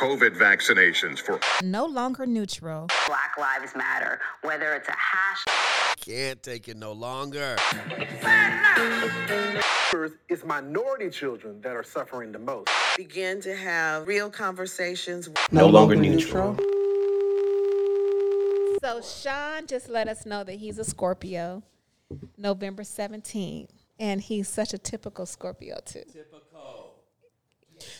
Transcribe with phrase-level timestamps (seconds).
[0.00, 2.88] COVID vaccinations for No longer neutral.
[3.06, 5.44] Black Lives Matter, whether it's a hash.
[6.00, 7.56] Can't take it no longer.
[10.30, 12.70] It's minority children that are suffering the most.
[12.96, 15.28] begin to have real conversations.
[15.52, 16.56] No longer neutral.
[18.82, 21.62] So Sean just let us know that he's a Scorpio,
[22.38, 23.68] November 17th.
[23.98, 26.04] And he's such a typical Scorpio too.
[26.10, 26.40] Typical.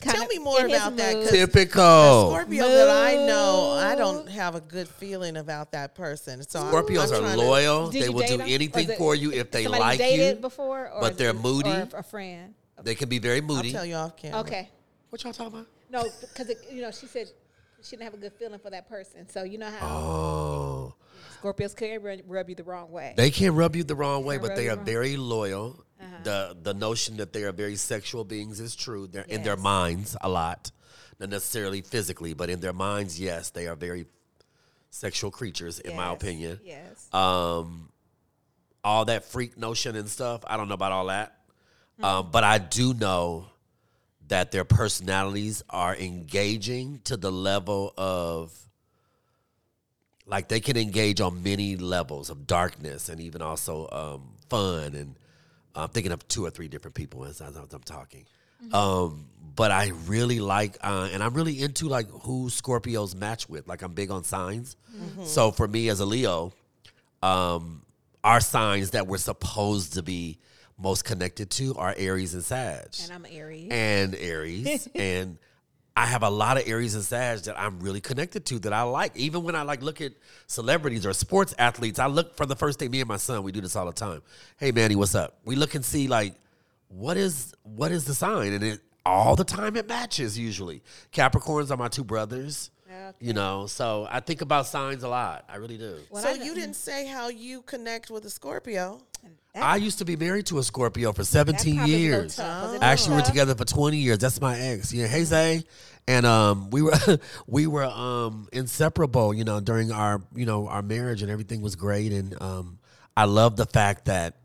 [0.00, 2.30] Tell me more about that, 'cause- Typical.
[2.30, 6.42] Scorpio that I know, I don't have a good feeling about that person.
[6.48, 7.90] So I'm- Scorpios I'm are trying to- loyal.
[7.90, 8.40] Did they you will date do him?
[8.42, 10.40] anything Was it for you if they somebody like dated you.
[10.40, 11.70] before, or but is they're it- moody.
[11.70, 12.54] or a friend.
[12.82, 13.72] They can be very I'll moody.
[13.72, 14.40] tell you off camera.
[14.40, 14.70] Okay.
[15.10, 15.66] What y'all talking about?
[15.90, 17.30] No, because you know she said
[17.82, 19.28] she didn't have a good feeling for that person.
[19.28, 20.94] So you know how Oh.
[21.42, 23.14] Scorpios can rub- rub you the wrong way.
[23.16, 24.84] They can rub you the wrong way, Can but rub they you are wrong.
[24.84, 25.84] very loyal.
[26.22, 29.06] The the notion that they are very sexual beings is true.
[29.06, 30.70] They're in their minds a lot.
[31.18, 34.06] Not necessarily physically, but in their minds, yes, they are very
[34.90, 36.60] sexual creatures, in my opinion.
[36.64, 37.08] Yes.
[37.12, 37.90] Um
[38.82, 41.36] all that freak notion and stuff, I don't know about all that.
[42.02, 43.44] Um, but I do know
[44.28, 48.56] that their personalities are engaging to the level of
[50.24, 55.16] like they can engage on many levels of darkness and even also um, fun and
[55.74, 58.26] I'm thinking of two or three different people as, as I'm talking.
[58.72, 59.26] Um,
[59.56, 63.66] but I really like, uh, and I'm really into like who Scorpios match with.
[63.66, 64.76] Like I'm big on signs.
[65.24, 66.52] So for me as a Leo,
[67.22, 67.82] um,
[68.22, 70.38] our signs that we're supposed to be
[70.78, 73.68] most connected to are Aries and Sag and I'm Aries.
[73.70, 74.88] and Aries.
[74.94, 75.38] and
[75.96, 78.82] I have a lot of Aries and Sag that I'm really connected to that I
[78.82, 79.16] like.
[79.16, 80.12] Even when I like look at
[80.46, 82.90] celebrities or sports athletes, I look for the first thing.
[82.90, 84.22] Me and my son, we do this all the time.
[84.56, 85.38] Hey Manny, what's up?
[85.44, 86.34] We look and see like
[86.88, 90.82] what is what is the sign, and it all the time it matches usually.
[91.12, 92.70] Capricorns are my two brothers.
[93.18, 95.44] You know, so I think about signs a lot.
[95.48, 95.98] I really do.
[96.10, 99.00] What So I you didn't say how you connect with a Scorpio.
[99.54, 102.36] I used to be married to a Scorpio for 17 probably was a little years.
[102.36, 102.62] tough.
[102.62, 104.18] Was it a Actually, we're together for 20 years.
[104.18, 104.92] That's my ex.
[104.92, 105.64] Yeah, hey Zay,
[106.06, 106.92] and um, we were
[107.46, 109.34] we were um inseparable.
[109.34, 112.12] You know, during our you know our marriage, and everything was great.
[112.12, 112.78] And um,
[113.16, 114.36] I love the fact that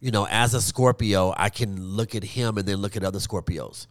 [0.00, 3.18] you know, as a Scorpio, I can look at him and then look at other
[3.18, 3.86] Scorpios.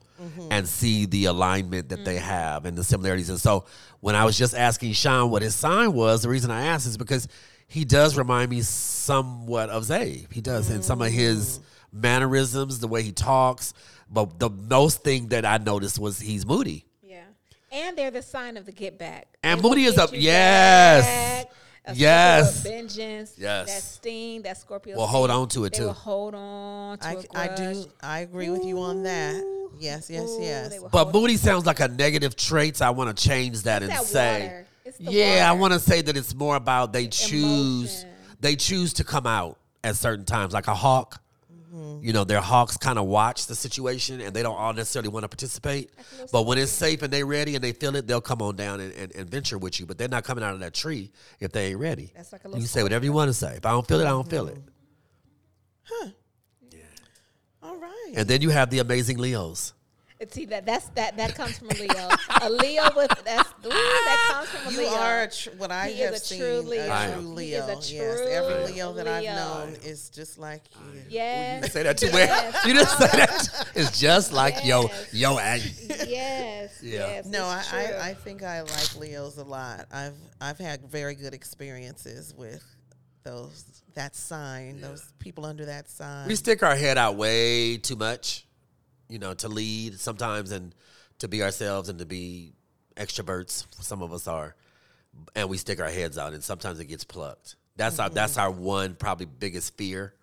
[0.49, 3.29] And see the alignment that they have and the similarities.
[3.29, 3.65] And so,
[3.99, 6.95] when I was just asking Sean what his sign was, the reason I asked is
[6.97, 7.27] because
[7.67, 10.25] he does remind me somewhat of Zay.
[10.31, 11.63] He does, and some of his mm.
[12.01, 13.73] mannerisms, the way he talks.
[14.09, 16.85] But the most thing that I noticed was he's moody.
[17.01, 17.23] Yeah.
[17.71, 19.27] And they're the sign of the get back.
[19.43, 21.45] And They Moody is get up- yes.
[21.87, 22.63] A Yes.
[22.63, 23.33] Vengeance.
[23.37, 23.67] Yes.
[23.67, 24.97] That sting, that Scorpio.
[24.97, 25.85] Well, hold on to it, they too.
[25.85, 27.57] Will hold on to I, a I grudge.
[27.57, 27.85] do.
[28.01, 29.69] I agree with you on that.
[29.79, 30.79] Yes, yes, ooh, yes.
[30.91, 32.77] But moody sounds like a negative trait.
[32.77, 34.67] So I want to change that and that say, water.
[35.00, 38.09] Yeah, I want to say that it's more about they choose, Emotion.
[38.40, 41.22] they choose to come out at certain times, like a hawk.
[41.73, 42.06] Mm-hmm.
[42.06, 45.23] You know, their hawks kind of watch the situation and they don't all necessarily want
[45.23, 45.90] to participate.
[46.31, 48.79] But when it's safe and they're ready and they feel it, they'll come on down
[48.79, 49.85] and, and, and venture with you.
[49.85, 52.12] But they're not coming out of that tree if they ain't ready.
[52.16, 53.56] That's like a you little can say whatever you want to say.
[53.57, 54.57] If I don't feel it, I don't feel it.
[55.84, 56.09] Huh.
[56.72, 56.79] Yeah.
[57.62, 58.13] All right.
[58.16, 59.73] And then you have the amazing Leos.
[60.25, 62.09] And See that that's that that comes from a Leo.
[62.41, 64.97] a Leo with that's ooh, that comes from a you Leo.
[64.97, 66.89] are a tr- what I He is have a seen true Leo.
[66.91, 67.37] I true am.
[67.37, 67.67] He is Leo.
[67.67, 70.63] a yes, true every Leo that I've known is just like
[70.93, 71.01] you.
[71.09, 71.71] yes.
[71.71, 72.53] Say that too well.
[72.65, 73.67] You didn't say that.
[73.75, 75.13] It's just like yo, Yes.
[75.13, 75.61] yo, and
[76.09, 76.79] yes.
[76.81, 76.99] Yeah.
[77.07, 77.25] Yes.
[77.27, 77.79] No, I, true.
[77.79, 79.85] I, I think I like Leos a lot.
[79.93, 82.63] I've I've had very good experiences with
[83.23, 83.63] those
[83.93, 86.27] that sign, those people under that sign.
[86.27, 88.44] we stick our head out way too much,
[89.09, 90.73] you know, to lead sometimes and
[91.19, 92.53] to be ourselves and to be
[92.95, 93.66] extroverts.
[93.81, 94.55] Some of us are,
[95.35, 97.55] and we stick our heads out, and sometimes it gets plucked.
[97.75, 100.13] That's our that's our one probably biggest fear,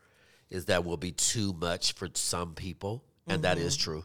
[0.50, 3.90] is that we'll be too much for some people, and that is mm-hmm.
[3.90, 4.04] true.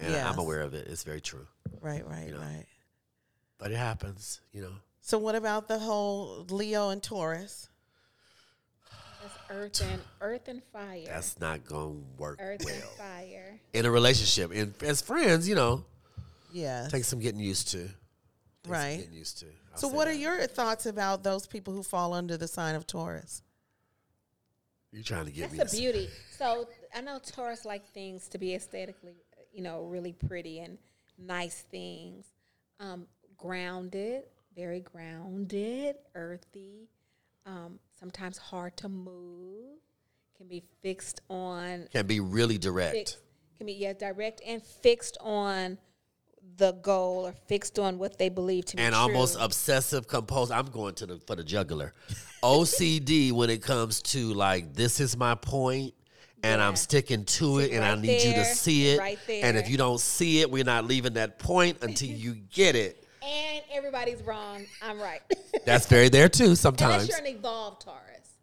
[0.00, 0.26] And Yes.
[0.26, 0.88] I'm aware of it.
[0.88, 1.46] It's very true,
[1.80, 2.38] right, right, know.
[2.38, 2.66] right.
[3.58, 4.74] but it happens, you know.
[5.00, 7.68] So what about the whole Leo and Taurus?
[9.24, 9.38] That's
[9.80, 11.04] earth and earth and fire.
[11.06, 13.58] That's not gonna work earth well and fire.
[13.72, 14.50] in a relationship.
[14.52, 15.84] And as friends, you know,
[16.52, 17.78] yeah, take some getting used to.
[17.78, 17.88] Take
[18.64, 18.96] some Right.
[18.98, 19.46] getting used to.
[19.72, 20.10] I'll So what that.
[20.14, 23.42] are your thoughts about those people who fall under the sign of Taurus?
[24.92, 25.58] You trying to get me?
[25.58, 26.08] That's a beauty.
[26.36, 29.14] So I know Taurus like things to be aesthetically,
[29.52, 30.76] you know, really pretty and
[31.18, 32.26] nice things.
[32.78, 33.06] Um,
[33.38, 34.24] grounded,
[34.54, 36.88] very grounded, earthy.
[37.46, 39.78] Um, sometimes hard to move.
[40.36, 42.94] Can be fixed on Can be really direct.
[42.94, 43.18] fixed,
[43.56, 45.78] can be yeah direct and fixed on
[46.56, 49.02] the goal or fixed on what they believe to be and true.
[49.02, 50.56] almost obsessive compulsive.
[50.56, 51.92] I'm going to the for the juggler
[52.42, 55.94] OCD when it comes to like this is my point
[56.42, 58.98] and I'm sticking to it See, and I right need you to see it.
[58.98, 62.76] right And if you don't see it, we're not leaving that point until you get
[62.76, 63.03] it.
[63.74, 64.64] And everybody's wrong.
[64.82, 65.20] I'm right.
[65.64, 67.08] That's very there too Unless sometimes.
[67.08, 68.38] you're an evolved Taurus.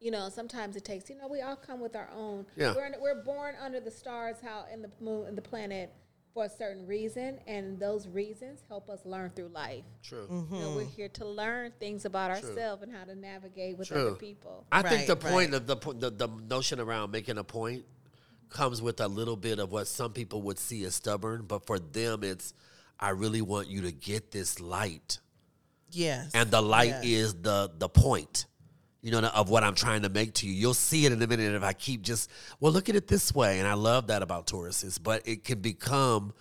[0.00, 1.08] You know, sometimes it takes.
[1.08, 2.46] You know, we all come with our own.
[2.56, 2.74] Yeah.
[2.74, 5.92] We're, we're born under the stars, how in the moon, in the planet,
[6.34, 9.84] for a certain reason, and those reasons help us learn through life.
[10.02, 10.26] True.
[10.30, 10.54] Mm-hmm.
[10.54, 14.08] You know, we're here to learn things about ourselves and how to navigate with True.
[14.08, 14.66] other people.
[14.70, 15.54] I think the point right.
[15.54, 17.84] of the, po- the the notion around making a point
[18.50, 21.78] comes with a little bit of what some people would see as stubborn, but for
[21.78, 22.52] them it's
[22.98, 25.18] I really want you to get this light.
[25.90, 26.32] Yes.
[26.34, 27.04] and the light yes.
[27.04, 28.46] is the the point
[29.00, 31.26] you know of what i'm trying to make to you you'll see it in a
[31.26, 34.22] minute if i keep just well look at it this way and i love that
[34.22, 36.32] about tauruses but it can become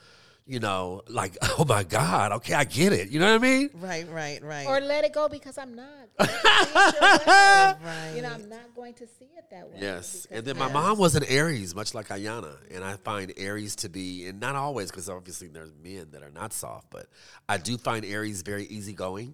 [0.45, 3.69] you know like oh my god okay i get it you know what i mean
[3.75, 4.67] Right, right, right.
[4.67, 5.87] Or let it go because I'm not.
[6.17, 7.75] going to see it your way.
[7.85, 8.11] right.
[8.15, 9.77] You know, I'm not going to see it that way.
[9.79, 13.31] yes and then my I- mom was an aries much like ayana and i find
[13.37, 17.05] aries to be and not always because obviously there's men that are not soft but
[17.47, 19.33] i do find aries very easygoing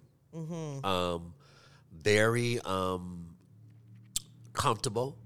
[0.84, 1.34] um
[1.92, 3.26] very um
[4.52, 5.16] comfortable,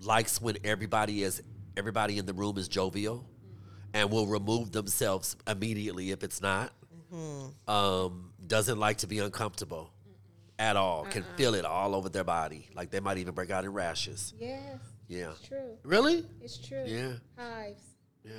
[0.00, 1.42] likes when everybody is
[1.76, 3.24] everybody in the room is jovial,
[3.94, 6.72] and will remove themselves immediately if it's not.
[7.68, 9.90] Um, doesn't like to be uncomfortable
[10.58, 11.04] at all.
[11.04, 14.32] Can feel it all over their body, like they might even break out in rashes.
[14.38, 14.60] Yes,
[15.08, 15.30] Yeah.
[15.32, 15.76] it's true.
[15.82, 16.24] Really?
[16.40, 16.84] It's true.
[16.86, 17.12] Yeah.
[17.36, 17.82] Hives.
[18.24, 18.32] Yeah.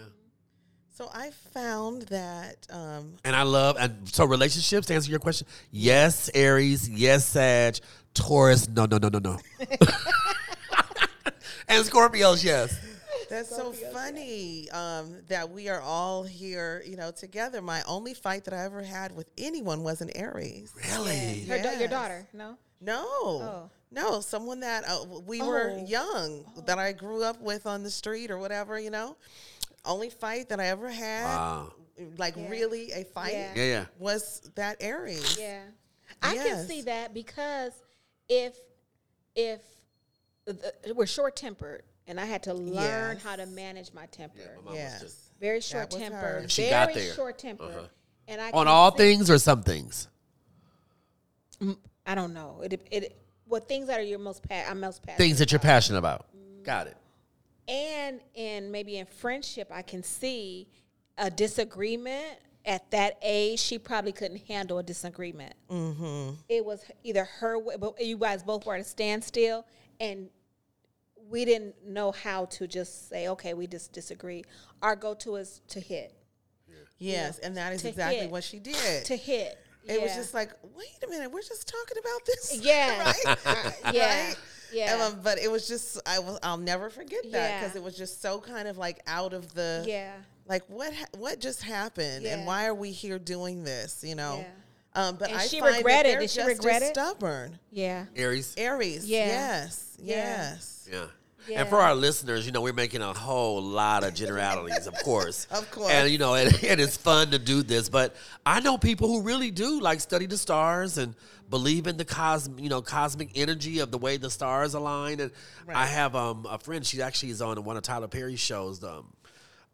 [0.96, 4.88] So I found that um, And I love and so relationships.
[4.88, 7.78] To answer your question, yes, Aries, yes, Sag,
[8.14, 9.40] Taurus, no, no, no, no, no.
[11.68, 12.76] and Scorpios, yes.
[13.34, 17.62] That's so funny um, that we are all here, you know, together.
[17.62, 20.74] My only fight that I ever had with anyone was an Aries.
[20.92, 21.42] Really?
[21.46, 22.58] Her da- your daughter, no?
[22.82, 25.86] No, no, someone that uh, we were Oh.
[25.86, 29.16] young that I grew up with on the street or whatever, you know.
[29.86, 31.74] Only fight that I ever had, Wow.
[32.18, 32.50] like Yeah.
[32.50, 33.54] really a fight, Yeah.
[33.56, 33.86] Yeah, yeah.
[34.00, 35.38] was that Aries.
[35.40, 35.64] Yeah.
[36.22, 37.74] I can see that because
[38.30, 38.56] if
[39.36, 39.62] if
[40.46, 44.40] the, we're short tempered and I had to learn how to manage my temper.
[44.58, 45.02] mom was Yes.
[45.02, 46.00] just- very short her.
[46.00, 46.52] tempered.
[46.52, 47.14] She very got there.
[47.14, 47.64] short temper.
[47.66, 47.88] Uh-huh.
[48.30, 50.08] And I On all see- things or some things?
[52.06, 52.62] I don't know.
[52.64, 55.58] It it what things that are your most pa- I'm most passionate Things that you're
[55.58, 55.68] about.
[55.68, 56.26] passionate about.
[56.64, 56.98] Got it.
[57.68, 60.68] and in maybe in friendship i can see
[61.18, 66.36] a disagreement at that age she probably couldn't handle a disagreement mm-hmm.
[66.50, 69.66] it was either her way but you guys both were at a standstill
[70.02, 70.30] and
[71.34, 74.44] we didn't know how to just say okay we just disagree
[74.82, 76.14] our go-to is to hit
[77.00, 78.32] Yes, and that is To exactly hit.
[78.32, 79.06] what she did.
[79.06, 82.60] to hit It was just like, wait a minute, we're just talking about this.
[82.64, 83.04] Yeah.
[83.04, 83.76] right?
[83.94, 84.36] yeah Right?
[84.72, 87.82] yeah Um, but it was just, I will, I'll never forget that because Yeah.
[87.82, 90.14] it was just so kind of like out of the, yeah
[90.48, 94.04] like what, ha- what just happened, and why are we here doing this?
[94.06, 94.40] You know.
[94.96, 95.08] Yeah.
[95.08, 96.94] Um, but And I she find that regretted- they're did she just regret as it?
[96.96, 97.60] Stubborn.
[97.72, 98.54] yeah Aries?
[98.58, 99.06] Aries.
[99.06, 99.28] Yeah.
[99.28, 99.98] Yes.
[100.00, 100.16] Yeah.
[100.16, 100.90] Yes.
[100.92, 101.06] Yeah.
[101.48, 101.62] Yeah.
[101.62, 105.48] And for our listeners, you know, we're making a whole lot of generalities, of course.
[105.54, 105.92] Of course.
[105.92, 107.88] And, you know, and, and it's fun to do this.
[107.90, 111.16] But I know people who really do like study the stars and
[111.50, 115.20] believe in the cosmic, you know, cosmic energy of the way the stars align.
[115.20, 115.32] And
[115.68, 119.06] I have um, a friend, she actually is on one of Tyler Perry's shows, um,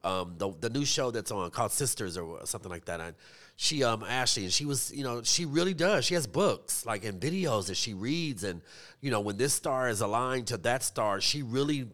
[0.03, 2.99] um, the the new show that's on called Sistas or something like that.
[3.01, 3.15] And
[3.55, 6.05] she um Ashley and she was you know she really does.
[6.05, 8.61] She has books like and videos that she reads and
[9.01, 11.87] you know when this star is aligned to that star, she really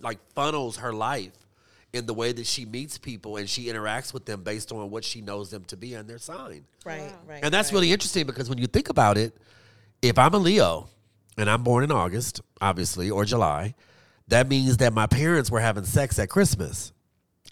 [0.00, 1.32] like funnels her life
[1.92, 5.04] in the way that she meets people and she interacts with them based on what
[5.04, 6.64] she knows them to be and their sign.
[6.84, 7.12] Right.
[7.26, 7.40] Right.
[7.42, 7.78] And that's right.
[7.78, 9.36] really interesting because when you think about it,
[10.02, 10.88] if I'm a Leo
[11.38, 13.74] and I'm born in August, obviously, or July,
[14.28, 16.92] that means that my parents were having sex at Christmas.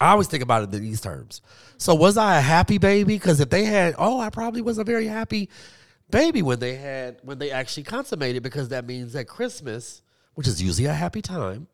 [0.01, 1.41] I always think about it in these terms.
[1.77, 3.15] So was I a happy baby?
[3.15, 5.49] Because if they had, oh, I probably was a very happy
[6.09, 10.01] baby when they had when they actually consummated, because that means that Christmas,
[10.35, 11.67] which is usually a happy time,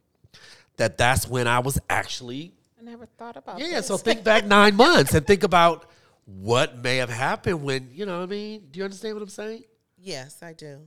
[0.77, 3.87] that that's when I was actually i never thought about yeah, this.
[3.87, 5.85] so think back nine months and think about
[6.25, 8.67] what may have happened when, you know what I mean?
[8.71, 9.63] Do you understand what I'm saying?
[9.97, 10.79] Yes, I do.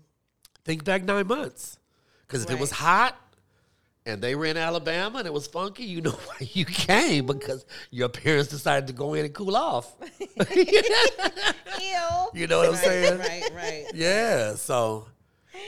[0.65, 1.79] Think back nine months.
[2.27, 3.17] Because if it was hot
[4.07, 7.65] and they were in Alabama and it was funky, you know why you came because
[7.91, 9.95] your parents decided to go in and cool off.
[10.57, 10.69] Ew.
[12.35, 13.19] You know what I'm saying?
[13.19, 13.51] Right.
[13.55, 13.87] Right.
[13.95, 14.55] Yeah.
[14.55, 15.07] So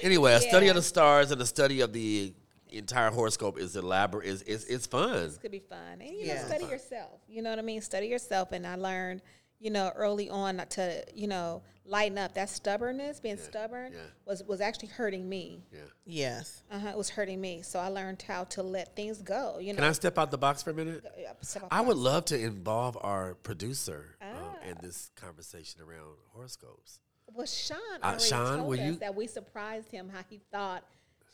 [0.03, 2.35] anyway, a study of the stars and a study of the
[2.71, 4.27] entire horoscope is elaborate.
[4.27, 5.25] Is it's, it's fun.
[5.25, 6.01] This could be fun.
[6.01, 7.21] And you know, study yourself.
[7.29, 7.81] You know what I mean?
[7.81, 8.53] Study yourself.
[8.53, 9.23] And I learned,
[9.59, 12.35] you know, early on not to, you know, lighten up.
[12.35, 13.99] That stubbornness, being stubborn, yeah.
[14.25, 15.63] was was actually hurting me.
[15.73, 15.81] Yeah.
[16.05, 16.63] Yes.
[16.71, 17.63] Uh-huh, it was hurting me.
[17.63, 19.59] So I learned how to let things go.
[19.61, 21.05] You know, Can I step out the box for a minute?
[21.19, 24.69] Yeah, step out I the would love to involve our producer um, Ah.
[24.69, 27.01] in this conversation around horoscopes.
[27.33, 30.85] Well, Sean Uh, Sean, told us you- that we surprised him how he thought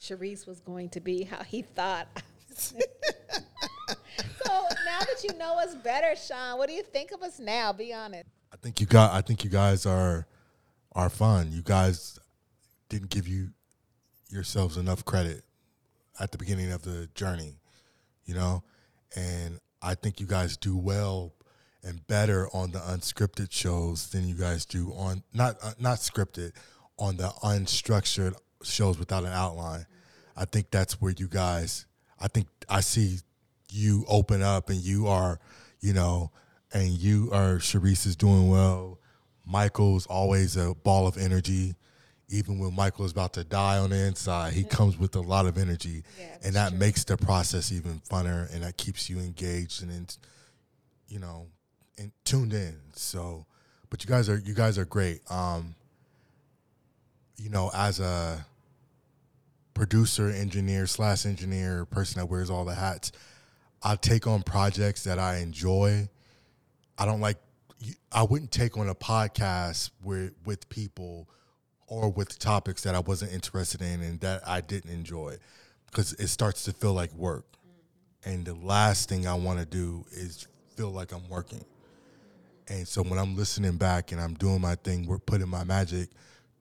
[0.01, 2.09] Sharice was going to be, how he thought.
[2.57, 2.77] so
[4.47, 7.73] now that you know us better, Sean, what do you think of us now?
[7.73, 8.25] Be honest.
[8.53, 9.13] I think you got.
[9.13, 10.27] I think you guys are
[10.95, 11.53] are fun.
[11.53, 12.19] You guys
[12.89, 13.51] didn't give you
[14.31, 15.43] yourselves enough credit
[16.21, 17.61] at the beginning of the journey,
[18.25, 18.63] you know,
[19.17, 21.35] and I think you guys do well
[21.83, 26.53] and better on the unscripted shows than you guys do on not uh, not scripted
[26.99, 29.87] on the unstructured shows without an outline.
[30.37, 31.87] I think that's where you guys.
[32.21, 33.19] I think I see
[33.71, 35.41] you open up and you are,
[35.81, 36.31] you know,
[36.73, 39.01] and you are Sharice is doing well.
[39.45, 41.75] Michael's always a ball of energy.
[42.29, 45.45] Even when Michael is about to die on the inside, he comes with a lot
[45.47, 46.79] of energy, Yeah, and that true.
[46.79, 50.07] makes the process even funner, and that keeps you engaged and, in,
[51.09, 51.49] you know,
[51.99, 52.75] and tuned in.
[52.95, 53.45] So,
[53.91, 55.21] but you guys are you guys are great.
[55.31, 55.75] Um,
[57.37, 58.47] you know, as a
[59.75, 63.13] producer, engineer slash engineer, person that wears all the hats,
[63.83, 66.09] I take on projects that I enjoy.
[66.97, 67.37] I don't like.
[68.11, 71.29] I wouldn't take on a podcast where with people
[71.87, 75.37] or with topics that I wasn't interested in and that I didn't enjoy,
[75.87, 77.45] because it starts to feel like work.
[78.25, 80.47] And the last thing I want to do is
[80.77, 81.65] feel like I'm working.
[82.69, 86.09] And so when I'm listening back and I'm doing my thing, we're putting my magic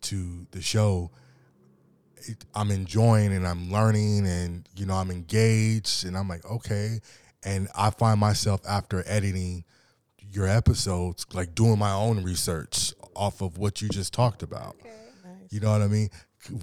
[0.02, 1.12] to the show.
[2.18, 7.00] It, I'm enjoying and I'm learning and you know I'm engaged and I'm like okay,
[7.44, 9.64] and I find myself after editing
[10.32, 14.76] your episodes like doing my own research off of what you just talked about.
[15.50, 16.10] You know what I mean?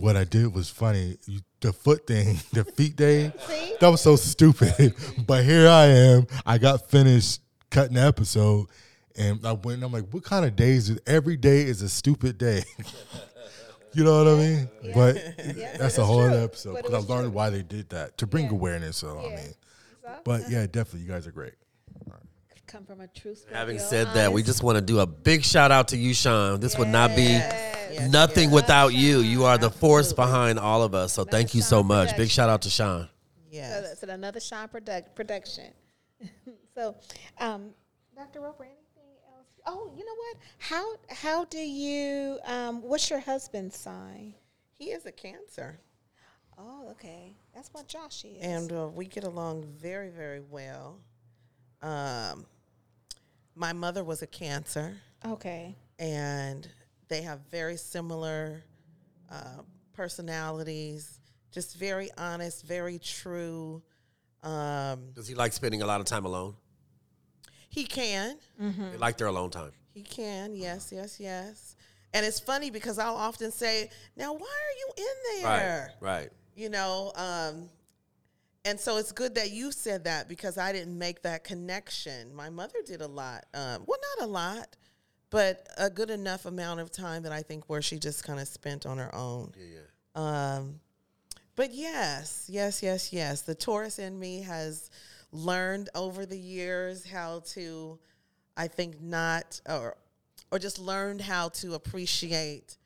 [0.01, 1.19] What I did was funny.
[1.27, 3.75] You, the foot thing, the feet See?
[3.81, 4.95] that was so stupid.
[5.27, 6.27] but here I am.
[6.47, 8.67] I got finished cutting the episode,
[9.17, 9.77] and I went.
[9.77, 10.89] And I'm like, what kind of days?
[10.91, 12.65] Is, every day is a stupid day.
[13.93, 14.69] you know what I mean?
[14.95, 15.17] But
[15.57, 17.37] Yeah, that's a whole other episode because I learned true.
[17.37, 18.53] why they did that to bring Yeah.
[18.53, 18.97] awareness.
[18.97, 19.55] So I mean,
[20.25, 21.55] but yeah, definitely, you guys are great.
[22.69, 23.59] Come from a true Scorpio.
[23.59, 26.61] Having said that, we just want to do a big shout out to you, Sean.
[26.61, 28.55] This would not be Yes, nothing yes.
[28.55, 29.21] without you.
[29.21, 30.33] You are the force Absolutely.
[30.33, 31.13] behind all of us.
[31.15, 32.09] So thank you so Sean much.
[32.09, 32.29] Big Production.
[32.35, 33.03] shout out to Sean.
[33.05, 33.09] So
[33.51, 33.83] Yes.
[33.89, 35.73] that's another Sean product, production.
[36.75, 36.95] so,
[37.39, 37.71] um,
[38.15, 38.41] Dr.
[38.41, 39.47] Roper, anything else?
[39.67, 40.37] Oh, you know what?
[40.59, 42.39] How how do you?
[42.45, 44.35] Um, what's your husband's sign?
[44.79, 45.79] He is a cancer.
[46.59, 47.35] Oh, okay.
[47.55, 48.43] That's what Josh is.
[48.43, 50.99] and uh, we get along very very well
[51.83, 52.45] um,
[53.59, 54.97] my mother was a cancer
[55.27, 55.75] okay.
[55.99, 56.69] and
[57.09, 58.63] they have very similar
[59.31, 59.63] uh,
[59.93, 63.83] personalities just very honest very true
[64.43, 66.55] um, Does he like spending a lot of time alone?
[67.69, 69.73] he can They like their alone time.
[69.93, 71.77] he can yes yes yes
[72.15, 76.13] and it's funny because i'll often say now why are you in there Right.
[76.21, 76.31] Right.
[76.55, 77.69] you know um
[78.65, 82.51] and so it's good that you said that because i didn't make that connection my
[82.51, 84.77] mother did a lot um well not a lot
[85.31, 88.49] but a good enough amount of time that i think where she just kind of
[88.49, 89.81] spent on her own Yeah.
[90.17, 90.57] Yeah.
[90.59, 90.81] um
[91.57, 94.91] but yes yes yes yes the taurus in me has
[95.33, 97.99] learned over the years how to
[98.57, 99.97] i think not or
[100.51, 102.77] or just learned how to appreciate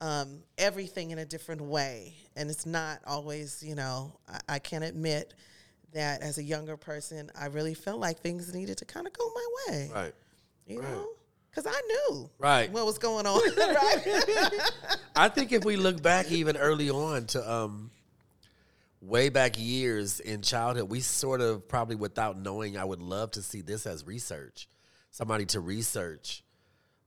[0.00, 2.14] um, everything in a different way.
[2.36, 5.34] And it's not always, you know, I, I can admit
[5.92, 9.30] that as a younger person, I really felt like things needed to kind of go
[9.34, 10.14] my way, Right.
[10.66, 10.90] you right.
[10.90, 11.08] know,
[11.50, 12.70] because I knew Right.
[12.70, 13.40] what was going on.
[13.58, 14.70] right?
[15.16, 17.90] I think if we look back even early on to um
[19.00, 23.42] way back years in childhood, we sort of probably without knowing, I would love to
[23.42, 24.68] see this as research.
[25.10, 26.44] Somebody to research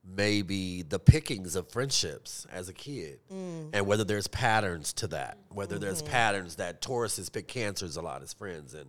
[0.06, 3.18] maybe the pickings of friendships as a kid
[3.72, 8.22] and whether there's patterns to that whether there's patterns that tauruses pick cancers a lot
[8.22, 8.86] as friends and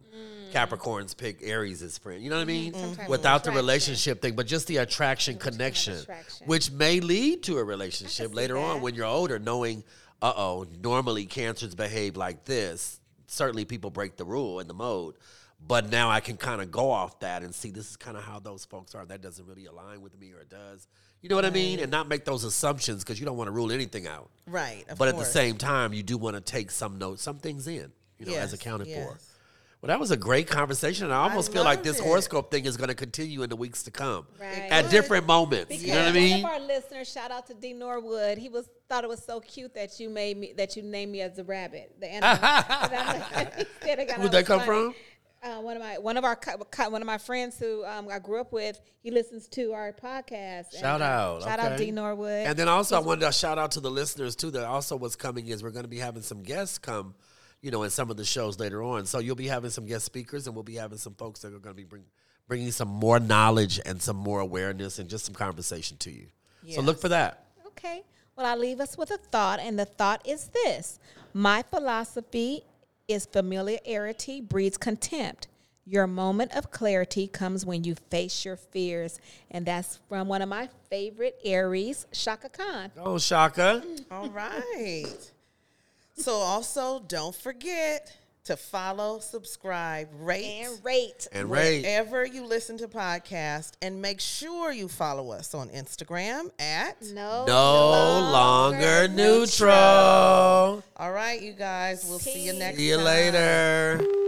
[0.53, 2.75] capricorns pick aries as friends you know what i mean?
[2.75, 3.55] Of without the attraction.
[3.55, 6.47] relationship thing but just the attraction connection attraction.
[6.47, 9.83] which may lead to a relationship later on when you're older knowing
[10.21, 12.99] uh-oh normally cancers behave like this.
[13.27, 15.15] Certainly people break the rule and the mode
[15.67, 18.23] but now i can kind of go off that and see this is kind of
[18.23, 20.87] how those folks are that doesn't really align with me or it does
[21.21, 23.51] you know what i mean and not make those assumptions because you don't want to
[23.51, 24.83] rule anything out right.
[24.89, 27.67] Of but at the same time you do want to take some notes some things
[27.67, 29.17] in you know, as Yes, accounted for.
[29.81, 31.03] Well, that was a great conversation.
[31.05, 32.03] and I almost feel like this it.
[32.03, 34.67] horoscope thing is going to continue in the weeks to come Right.
[34.71, 35.65] at different moments.
[35.67, 36.39] Because you know what I one mean?
[36.45, 39.75] of our listeners, shout out to D Norwood, he was thought it was so cute
[39.75, 42.37] that you made me that you named me as the rabbit, the animal.
[43.35, 44.71] Like- he said it got- Where'd that come funny.
[44.71, 44.95] from?
[45.45, 46.39] Uh, one of my one of our
[46.89, 50.75] one of my friends who um, I grew up with, he listens to our podcast.
[50.79, 51.43] Shout out.
[51.43, 51.67] shout okay.
[51.67, 52.47] out D Norwood.
[52.47, 54.49] And then also, I wanted to shout out to the listeners too.
[54.49, 57.13] That also what's coming is we're going to be having some guests come,
[57.61, 59.05] you know, in some of the shows later on.
[59.05, 61.59] So you'll be having some guest speakers, and we'll be having some folks that are
[61.59, 62.05] going to be bring,
[62.47, 66.25] bringing some more knowledge and some more awareness and just some conversation to you.
[66.69, 67.45] So look for that.
[67.67, 68.01] Okay.
[68.35, 70.99] Well, I leave us with a thought, and the thought is this
[71.35, 72.63] My philosophy
[73.07, 75.47] is familiarity breeds contempt.
[75.87, 79.19] Your moment of clarity comes when you face your fears.
[79.51, 82.91] And that's from one of my favorite Aries, Chaka Khan.
[82.97, 83.83] Oh, Chaka.
[84.09, 85.31] All right.
[86.17, 91.27] so also don't forget to follow, subscribe, rate, And rate.
[91.31, 91.81] And Ray.
[91.81, 97.01] wherever you listen to podcasts, and make sure you follow us on Instagram at.
[97.13, 99.71] No, No longer neutral.
[100.97, 102.05] All right, you guys.
[102.07, 102.59] We'll see you Peace.
[102.59, 103.05] next See you time.
[103.05, 104.24] later.